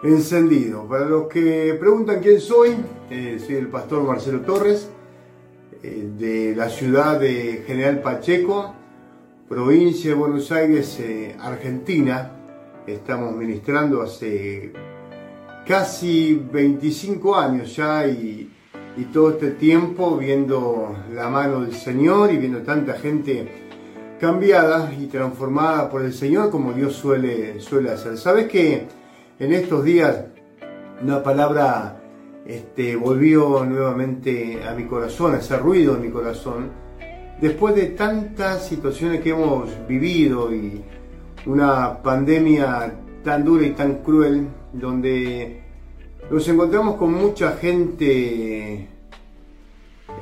[0.04, 0.86] Encendidos.
[0.90, 2.76] Para los que preguntan quién soy,
[3.10, 4.90] eh, soy el pastor Marcelo Torres,
[5.82, 8.74] eh, de la ciudad de General Pacheco,
[9.48, 12.32] provincia de Buenos Aires, eh, Argentina.
[12.86, 14.74] Estamos ministrando hace
[15.66, 18.52] casi 25 años ya y,
[18.98, 23.48] y todo este tiempo viendo la mano del Señor y viendo tanta gente
[24.20, 28.18] cambiada y transformada por el Señor como Dios suele, suele hacer.
[28.18, 29.03] ¿Sabes que
[29.40, 30.26] en estos días
[31.02, 32.02] una palabra
[32.46, 36.70] este, volvió nuevamente a mi corazón, a hacer ruido en mi corazón?
[37.42, 40.82] Después de tantas situaciones que hemos vivido y
[41.46, 45.62] una pandemia tan dura y tan cruel, donde
[46.30, 48.88] nos encontramos con mucha gente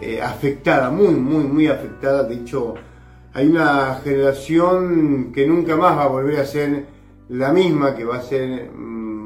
[0.01, 2.23] eh, afectada, muy, muy, muy afectada.
[2.23, 2.75] De hecho,
[3.33, 6.85] hay una generación que nunca más va a volver a ser
[7.29, 8.71] la misma, que va a ser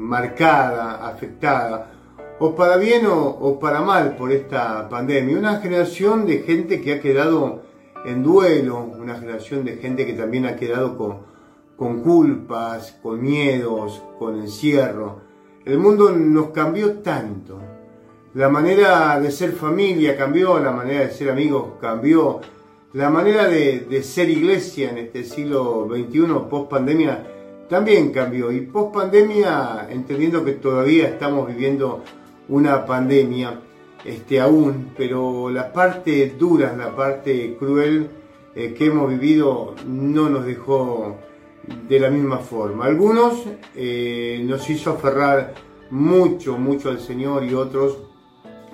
[0.06, 1.92] marcada, afectada,
[2.38, 5.38] o para bien o, o para mal por esta pandemia.
[5.38, 7.62] Una generación de gente que ha quedado
[8.04, 11.18] en duelo, una generación de gente que también ha quedado con,
[11.76, 15.20] con culpas, con miedos, con encierro.
[15.64, 17.58] El mundo nos cambió tanto.
[18.34, 22.40] La manera de ser familia cambió, la manera de ser amigos cambió,
[22.92, 27.35] la manera de, de ser iglesia en este siglo XXI, post pandemia,
[27.68, 28.52] también cambió.
[28.52, 32.02] Y post pandemia, entendiendo que todavía estamos viviendo
[32.48, 33.60] una pandemia,
[34.04, 38.08] este, aún, pero la parte dura, la parte cruel
[38.54, 41.16] eh, que hemos vivido no nos dejó
[41.88, 42.86] de la misma forma.
[42.86, 43.42] Algunos
[43.74, 45.54] eh, nos hizo aferrar
[45.90, 47.98] mucho, mucho al Señor y otros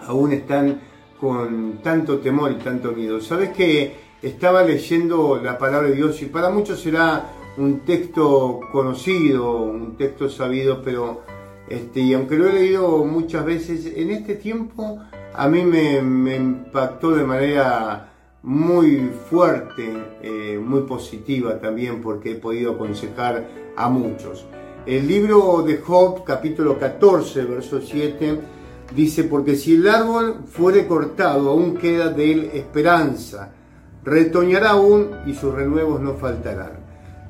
[0.06, 0.80] aún están
[1.20, 3.20] con tanto temor y tanto miedo.
[3.20, 9.62] Sabes que estaba leyendo la palabra de Dios y para muchos será un texto conocido,
[9.62, 11.22] un texto sabido, pero
[11.68, 15.00] este, y aunque lo he leído muchas veces, en este tiempo
[15.34, 18.10] a mí me, impactó de manera
[18.42, 24.46] muy fuerte, eh, muy positiva también porque he podido aconsejar a muchos.
[24.84, 28.40] El libro de Job, capítulo 14, verso 7,
[28.94, 33.52] dice, porque si el árbol fuere cortado, aún queda de él esperanza,
[34.04, 36.81] retoñará aún y sus renuevos no faltarán.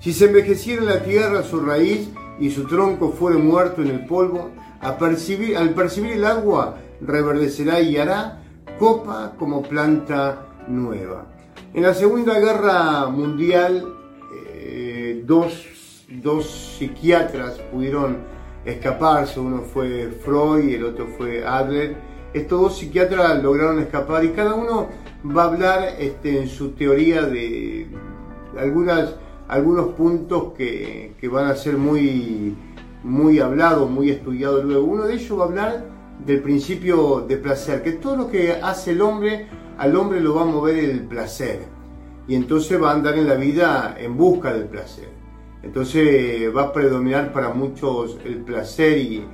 [0.02, 4.50] Si se envejeciera la tierra su raíz y su tronco fuere muerto en el polvo,
[4.80, 8.42] al percibir, al percibir el agua reverdecerá y hará
[8.80, 11.26] copa como planta nueva.
[11.72, 13.94] En la Segunda Guerra Mundial,
[14.34, 18.18] eh, dos, dos psiquiatras pudieron
[18.64, 21.94] escaparse, uno fue Freud y el otro fue Adler.
[22.34, 24.88] Estos dos psiquiatras lograron escapar y cada uno
[25.24, 27.86] va a hablar este, en su teoría de
[28.58, 29.14] algunas,
[29.52, 32.56] algunos puntos que, que van a ser muy,
[33.04, 34.84] muy hablados, muy estudiados luego.
[34.86, 35.84] Uno de ellos va a hablar
[36.24, 39.46] del principio de placer, que todo lo que hace el hombre,
[39.76, 41.60] al hombre lo va a mover el placer.
[42.26, 45.10] Y entonces va a andar en la vida en busca del placer.
[45.62, 49.24] Entonces va a predominar para muchos el placer y,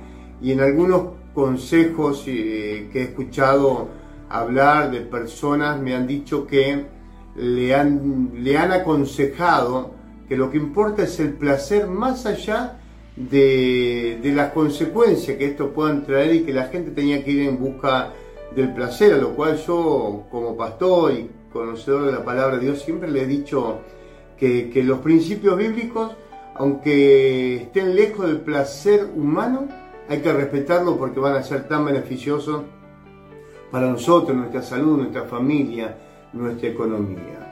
[0.41, 3.87] y en algunos consejos eh, que he escuchado
[4.27, 6.85] hablar de personas me han dicho que
[7.35, 9.98] le han, le han aconsejado
[10.29, 12.79] que lo que importa es el placer más allá
[13.15, 17.59] de, las consecuencias que esto puedan traer y que la gente tenía que ir en
[17.59, 18.13] busca
[18.55, 22.81] del placer, a lo cual yo como pastor y conocedor de la palabra de Dios
[22.83, 23.79] siempre le he dicho
[24.37, 26.11] que, que los principios bíblicos,
[26.55, 29.67] aunque estén lejos del placer humano,
[30.07, 32.61] hay que respetarlo porque van a ser tan beneficiosos
[33.71, 35.97] para nosotros, nuestra salud, nuestra familia,
[36.33, 37.48] nuestra economía.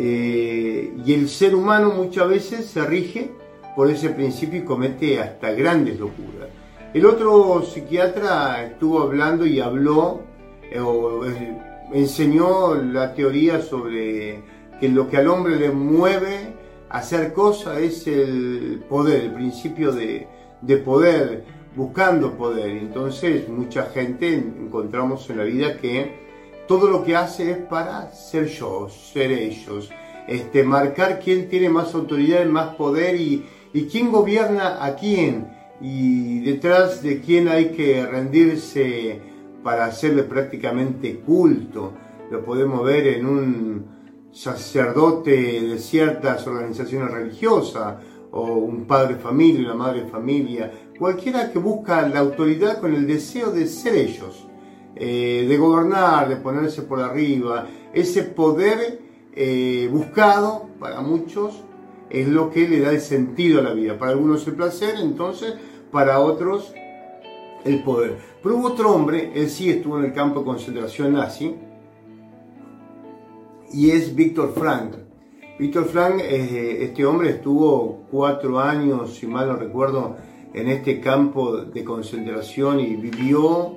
[0.00, 3.32] Eh, y el ser humano muchas veces se rige
[3.74, 6.50] por ese principio y comete hasta grandes locuras.
[6.94, 10.20] El otro psiquiatra estuvo hablando y habló,
[10.70, 11.58] eh, o, eh,
[11.92, 14.40] enseñó la teoría sobre
[14.78, 16.54] que lo que al hombre le mueve
[16.88, 20.28] a hacer cosas es el poder, el principio de,
[20.60, 21.42] de poder,
[21.74, 22.68] buscando poder.
[22.68, 26.27] Entonces mucha gente encontramos en la vida que
[26.68, 29.90] todo lo que hace es para ser yo, ser ellos,
[30.28, 35.48] este, marcar quién tiene más autoridad, más poder y, y quién gobierna a quién
[35.80, 39.20] y detrás de quién hay que rendirse
[39.62, 41.92] para hacerle prácticamente culto.
[42.30, 43.86] Lo podemos ver en un
[44.30, 45.30] sacerdote
[45.62, 47.96] de ciertas organizaciones religiosas
[48.30, 53.50] o un padre familia, una madre familia, cualquiera que busca la autoridad con el deseo
[53.50, 54.47] de ser ellos,
[54.98, 59.00] eh, de gobernar, de ponerse por arriba, ese poder
[59.34, 61.62] eh, buscado para muchos
[62.10, 63.98] es lo que le da el sentido a la vida.
[63.98, 65.54] Para algunos el placer, entonces,
[65.92, 66.72] para otros
[67.64, 68.18] el poder.
[68.42, 71.54] Pero hubo otro hombre, él sí estuvo en el campo de concentración nazi,
[73.72, 74.94] y es Víctor Frank.
[75.58, 80.16] Víctor Frank, eh, este hombre estuvo cuatro años, si mal no recuerdo,
[80.54, 83.76] en este campo de concentración y vivió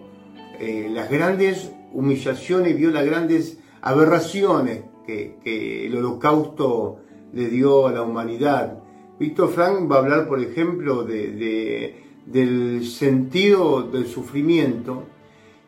[0.64, 5.40] eh, las grandes humillaciones, vio las grandes aberraciones que,
[5.88, 7.00] el holocausto
[7.34, 8.78] le dio a la humanidad.
[9.20, 11.96] Víctor Frank va a hablar, por ejemplo, de,
[12.28, 15.06] del sentido del sufrimiento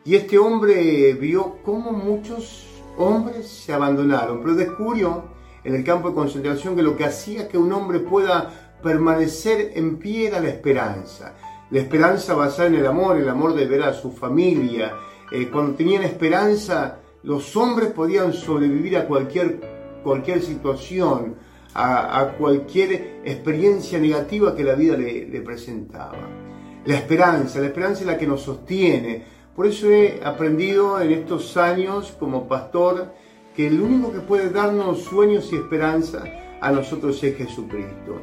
[0.04, 2.64] y este hombre vio cómo muchos
[2.96, 5.24] hombres se abandonaron, pero descubrió
[5.64, 9.96] en el campo de concentración que lo que hacía que un hombre pueda permanecer en
[9.96, 11.34] pie era la esperanza.
[11.74, 14.94] La esperanza basada en el amor, el amor de ver a su familia.
[15.32, 19.60] Eh, cuando tenían esperanza, los hombres podían sobrevivir a cualquier,
[20.40, 21.34] situación,
[21.74, 26.28] a, a cualquier experiencia negativa que la vida le, le presentaba.
[26.84, 29.24] La esperanza, la esperanza es la que nos sostiene.
[29.56, 33.12] Por eso he aprendido en estos años como pastor
[33.56, 36.22] que el único que puede darnos sueños y esperanza
[36.60, 38.20] a nosotros es Jesucristo.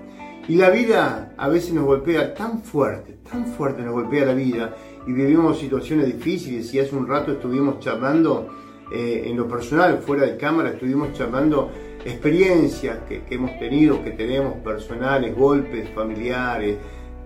[0.48, 4.76] Y la vida a veces nos golpea tan fuerte, tan fuerte nos golpea la vida
[5.08, 8.50] y vivimos situaciones difíciles y hace un rato estuvimos charlando
[8.92, 11.72] eh, en lo personal, fuera de cámara, estuvimos charlando
[12.04, 16.78] experiencias que, hemos tenido, que tenemos personales, golpes familiares,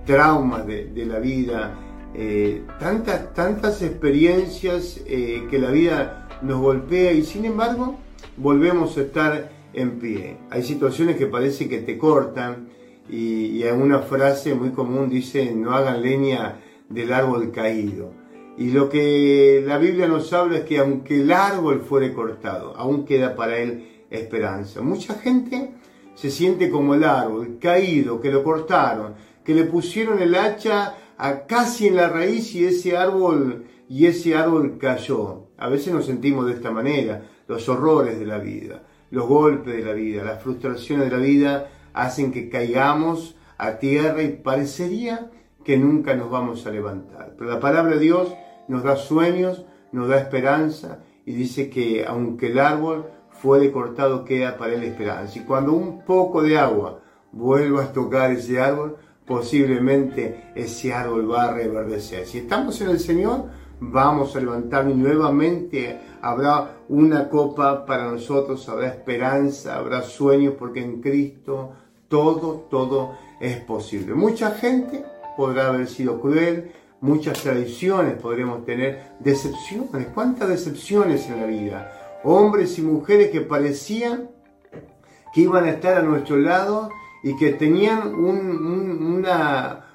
[0.06, 1.74] traumas de, de la vida,
[2.18, 7.98] eh, tantas, tantas experiencias eh, que la vida nos golpea y sin embargo
[8.38, 10.38] volvemos a estar en pie.
[10.50, 12.70] Hay situaciones que parece que te cortan
[13.10, 18.12] y, y una frase muy común dice no hagan leña del árbol caído.
[18.58, 23.06] Y lo que la Biblia nos habla es que aunque el árbol fuere cortado, aún
[23.06, 24.82] queda para él esperanza.
[24.82, 25.72] Mucha gente
[26.14, 31.46] se siente como el árbol, caído, que lo cortaron, que le pusieron el hacha a
[31.46, 35.48] casi en la raíz y ese árbol y ese árbol cayó.
[35.58, 37.30] A veces nos sentimos de esta manera.
[37.48, 38.82] los horrores de la vida,
[39.12, 44.22] los golpes de la vida, las frustraciones de la vida hacen que caigamos a tierra
[44.22, 45.32] y parecería
[45.64, 47.34] que nunca nos vamos a levantar.
[47.38, 48.36] Pero la palabra de Dios
[48.68, 54.58] nos da sueños, nos da esperanza y dice que aunque el árbol fuere cortado queda
[54.58, 55.40] para él esperanza.
[55.40, 57.00] Y cuando un poco de agua
[57.32, 62.26] vuelva a tocar ese árbol, posiblemente ese árbol va a reverdecer.
[62.26, 63.46] Si estamos en el Señor,
[63.80, 70.82] vamos a levantarnos y nuevamente habrá una copa para nosotros, habrá esperanza, habrá sueños, porque
[70.82, 71.74] en Cristo
[72.16, 74.14] todo, todo es posible.
[74.14, 75.04] Mucha gente
[75.36, 82.22] podrá haber sido cruel, muchas tradiciones podremos tener, decepciones, cuántas decepciones en la vida.
[82.24, 84.30] Hombres y mujeres que parecían
[85.34, 86.90] que iban a estar a nuestro lado
[87.22, 89.86] y que tenían una,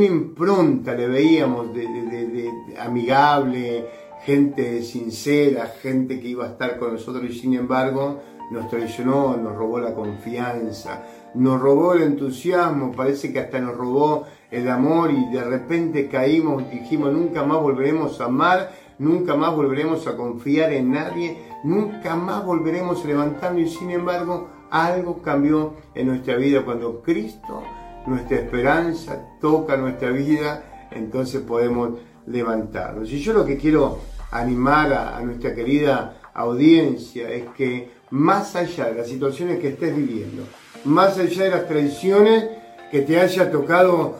[0.00, 2.48] impronta, le veíamos, de,
[2.78, 3.84] amigable,
[4.24, 9.56] gente sincera, gente que iba a estar con nosotros y sin embargo nos traicionó, nos
[9.56, 11.02] robó la confianza,
[11.38, 16.68] nos robó el entusiasmo, parece que hasta nos robó el amor y de repente caímos,
[16.68, 22.44] dijimos, nunca más volveremos a amar, nunca más volveremos a confiar en nadie, nunca más
[22.44, 27.62] volveremos a levantarnos y sin embargo algo cambió en nuestra vida cuando Cristo,
[28.06, 33.12] nuestra esperanza, toca nuestra vida, entonces podemos levantarnos.
[33.12, 34.00] Y yo lo que quiero
[34.32, 39.94] animar a, a nuestra querida audiencia es que más allá de las situaciones que estés
[39.94, 40.42] viviendo,
[40.84, 42.46] más allá de las tradiciones
[42.90, 44.18] que te haya tocado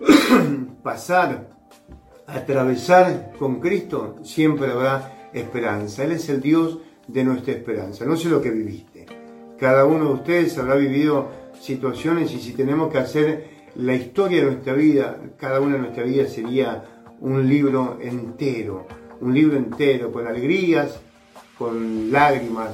[0.82, 1.48] pasar,
[2.26, 6.04] atravesar con Cristo, siempre habrá esperanza.
[6.04, 8.04] Él es el Dios de nuestra esperanza.
[8.04, 9.06] No sé lo que viviste.
[9.58, 11.28] Cada uno de ustedes habrá vivido
[11.60, 16.04] situaciones y si tenemos que hacer la historia de nuestra vida, cada una de nuestra
[16.04, 16.84] vida sería
[17.20, 18.86] un libro entero,
[19.20, 21.00] un libro entero con alegrías,
[21.56, 22.70] con lágrimas,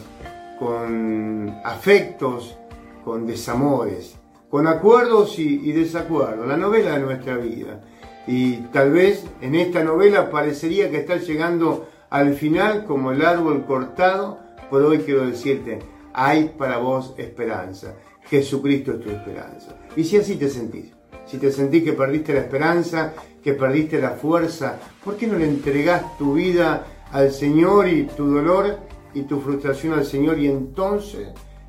[0.58, 2.56] con afectos,
[3.04, 4.16] con desamores,
[4.50, 7.82] con acuerdos y, desacuerdos, la novela de nuestra vida.
[8.26, 13.64] Y tal vez en esta novela parecería que está llegando al final como el árbol
[13.66, 14.38] cortado,
[14.70, 15.78] pero hoy quiero decirte,
[16.12, 17.94] hay para vos esperanza.
[18.24, 19.76] Jesucristo es tu esperanza.
[19.96, 20.92] Y si así te sentís,
[21.26, 25.46] si te sentís que perdiste la esperanza, que perdiste la fuerza, ¿por qué no le
[25.46, 28.78] entregás tu vida al Señor y tu dolor
[29.14, 31.28] y tu frustración al Señor y entonces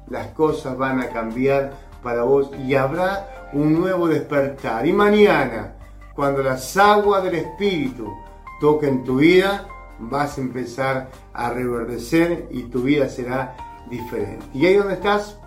[0.10, 4.86] las cosas van a cambiar para vos y habrá un nuevo despertar.
[4.86, 5.76] Y mañana,
[6.16, 8.12] cuando las aguas del Espíritu
[8.60, 9.68] toquen tu vida,
[10.00, 13.56] vas a empezar a reverdecer y tu vida será
[13.90, 14.46] diferente.
[14.54, 15.38] Y ahí donde estás,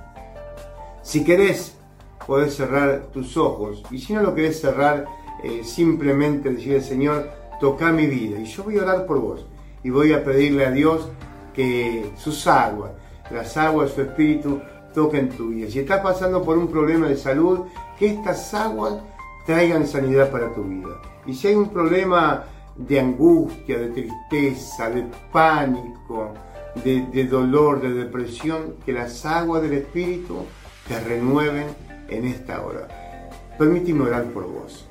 [1.03, 1.77] si querés,
[2.27, 3.83] podés cerrar tus ojos.
[3.91, 5.07] Y si no lo querés cerrar,
[5.43, 8.39] eh, simplemente decirle, Señor, toca mi vida.
[8.39, 9.47] Y yo voy a orar por vos.
[9.83, 11.09] Y voy a pedirle a Dios
[11.55, 12.93] que sus aguas,
[13.33, 14.61] las aguas de su espíritu,
[14.95, 15.71] toquen tu vida.
[15.71, 17.61] Si estás pasando por un problema de salud,
[17.99, 18.95] que estas aguas
[19.47, 21.01] traigan sanidad para tu vida.
[21.27, 22.45] Y si hay un problema
[22.77, 26.33] de angustia, de tristeza, de pánico,
[26.85, 30.45] de, dolor, de depresión, que las aguas del Espíritu
[30.89, 31.67] te renueven
[32.09, 32.89] en esta hora.
[33.59, 34.87] Permíteme orar por vos.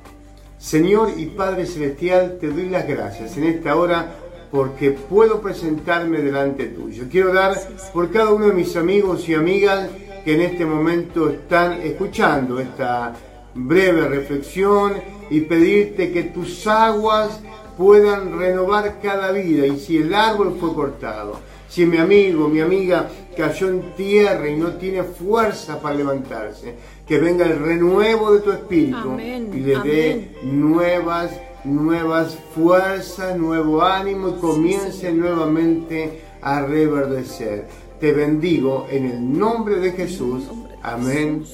[0.58, 4.14] Señor y Padre Celestial, te doy las gracias en esta hora
[4.52, 7.04] porque puedo presentarme delante tuyo.
[7.10, 7.58] Quiero dar
[7.92, 9.88] por cada uno de mis amigos y amigas
[10.26, 13.14] que en este momento están escuchando esta
[13.54, 14.92] breve reflexión
[15.30, 17.40] y pedirte que tus aguas
[17.78, 19.66] puedan renovar cada vida.
[19.66, 24.56] Y si el árbol fue cortado, si mi amigo, mi amiga cayó en tierra y
[24.56, 26.74] no tiene fuerza para levantarse,
[27.08, 31.30] que venga el renuevo de tu espíritu y le dé nuevas
[31.64, 37.66] nuevas fuerzas, nuevo ánimo y comience nuevamente a reverdecer.
[38.00, 40.44] Te bendigo en el nombre de Jesús.
[40.82, 41.44] Amén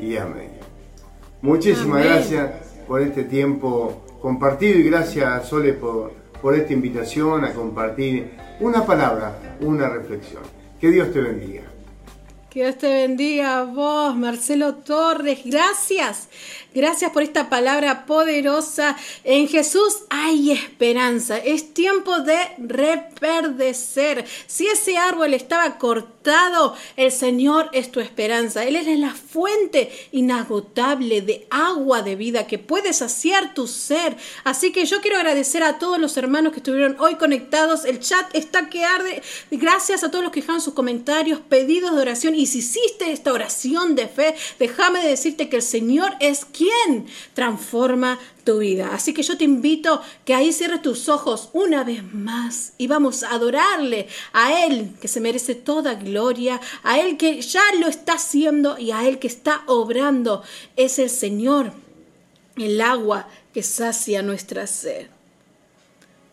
[0.00, 0.50] y amén.
[1.40, 2.50] Muchísimas gracias
[2.86, 9.56] por este tiempo compartido y gracias Sole por, por esta invitación a compartir una palabra,
[9.60, 10.42] una reflexión.
[10.80, 11.62] Que Dios te bendiga.
[12.50, 15.40] Que Dios te bendiga a vos, Marcelo Torres.
[15.44, 16.28] Gracias.
[16.74, 18.96] Gracias por esta palabra poderosa.
[19.24, 21.36] En Jesús hay esperanza.
[21.36, 24.24] Es tiempo de reperdecer.
[24.46, 28.64] Si ese árbol estaba cortado, el Señor es tu esperanza.
[28.64, 34.16] Él es la fuente inagotable de agua de vida que puede saciar tu ser.
[34.44, 37.84] Así que yo quiero agradecer a todos los hermanos que estuvieron hoy conectados.
[37.84, 39.22] El chat está que arde.
[39.50, 42.34] Gracias a todos los que dejaron sus comentarios, pedidos de oración.
[42.34, 46.61] Y si hiciste esta oración de fe, déjame decirte que el Señor es quien
[47.34, 48.90] transforma tu vida.
[48.92, 53.22] Así que yo te invito que ahí cierres tus ojos una vez más y vamos
[53.22, 58.14] a adorarle a Él que se merece toda gloria, a Él que ya lo está
[58.14, 60.42] haciendo y a Él que está obrando.
[60.76, 61.72] Es el Señor,
[62.56, 65.06] el agua que sacia nuestra sed.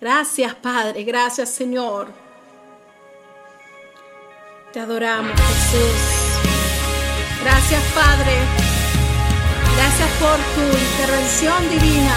[0.01, 2.07] Gracias Padre, gracias Señor.
[4.71, 6.19] Te adoramos Jesús.
[7.43, 8.58] Gracias Padre.
[9.81, 12.15] Gracias por tu intervención divina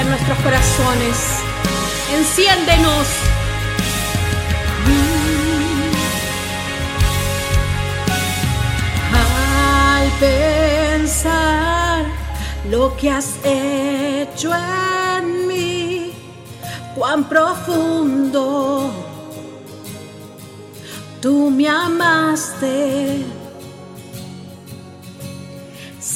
[0.00, 1.16] en nuestros corazones.
[2.16, 3.06] Enciéndenos.
[9.14, 10.08] Al
[10.98, 12.06] pensar
[12.68, 16.12] lo que has hecho en mí,
[16.96, 18.90] cuán profundo
[21.20, 23.41] tú me amaste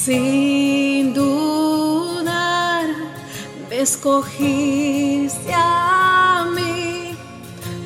[0.07, 2.87] sin dudar,
[3.69, 7.17] me escogiste a mí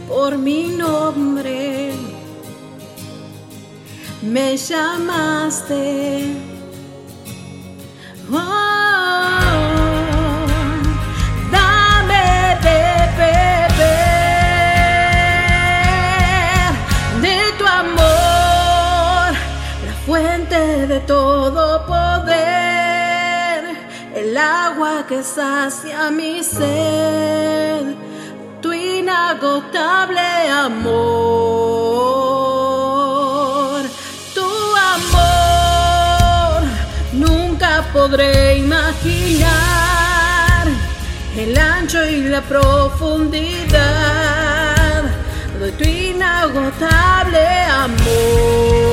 [0.06, 1.92] por mi nombre,
[4.20, 5.80] me llamaste.
[24.40, 27.94] Agua que sacia mi sed,
[28.60, 30.28] tu inagotable
[30.66, 32.00] amor,
[34.34, 34.48] tu
[34.94, 36.62] amor,
[37.12, 39.50] nunca podré imaginar
[41.36, 43.70] el ancho y la profundidad
[45.60, 47.46] de tu inagotable
[47.84, 48.89] amor.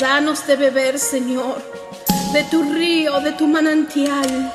[0.00, 1.62] Danos de beber, Señor,
[2.32, 4.52] de tu río, de tu manantial.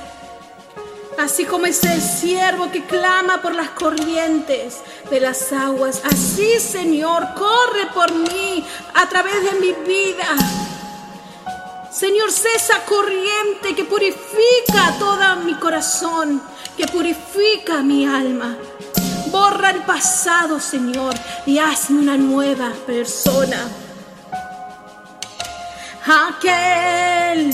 [1.20, 6.01] Así como ese siervo que clama por las corrientes de las aguas.
[6.03, 10.36] Así, Señor, corre por mí a través de mi vida.
[11.95, 16.41] Señor, sé esa corriente que purifica todo mi corazón,
[16.75, 18.57] que purifica mi alma.
[19.27, 21.15] Borra el pasado, Señor,
[21.45, 23.69] y hazme una nueva persona.
[26.05, 27.53] Aquel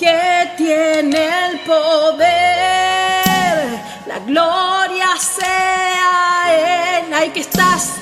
[0.00, 2.26] que tiene el poder,
[4.08, 7.14] la gloria sea Él.
[7.14, 7.92] Ahí que estás,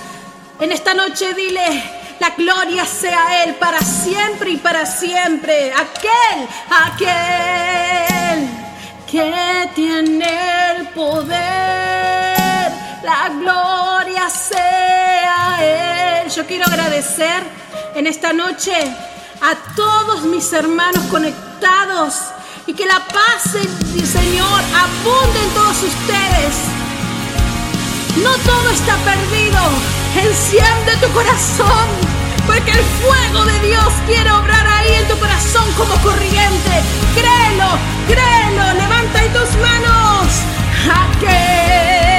[0.61, 5.73] en esta noche dile, la gloria sea Él para siempre y para siempre.
[5.73, 6.49] Aquel,
[6.85, 8.49] aquel
[9.11, 15.59] que tiene el poder, la gloria sea
[16.23, 16.31] Él.
[16.31, 17.43] Yo quiero agradecer
[17.95, 18.75] en esta noche
[19.41, 22.15] a todos mis hermanos conectados
[22.67, 26.86] y que la paz del Señor abunde en todos ustedes.
[28.23, 29.61] No todo está perdido.
[30.17, 31.87] Enciende tu corazón.
[32.47, 36.83] Porque el fuego de Dios quiere obrar ahí en tu corazón como corriente.
[37.15, 37.69] Créelo,
[38.07, 38.75] créelo.
[38.75, 40.27] Levanta ahí tus manos.
[40.89, 42.16] Aquel.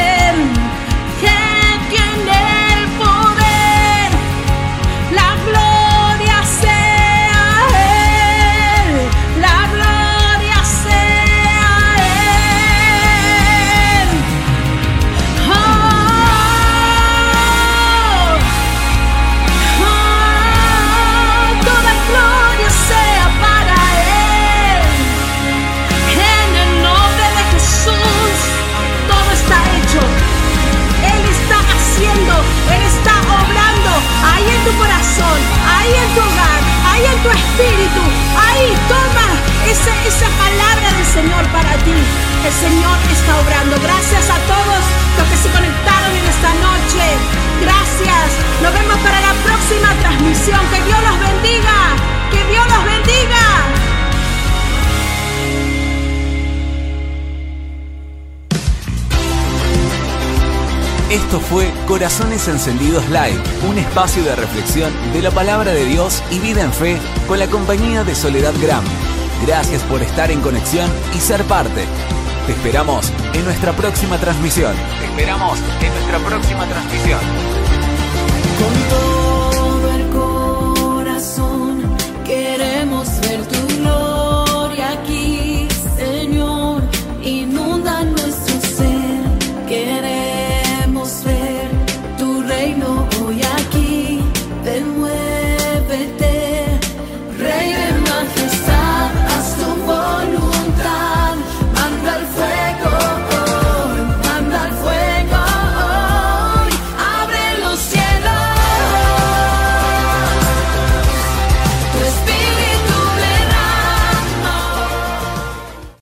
[61.97, 66.71] Corazones Encendidos Live, un espacio de reflexión de la palabra de Dios y vida en
[66.71, 68.83] fe con la compañía de Soledad Gram.
[69.47, 71.85] Gracias por estar en conexión y ser parte.
[72.45, 74.75] Te esperamos en nuestra próxima transmisión.
[74.99, 77.19] Te esperamos en nuestra próxima transmisión.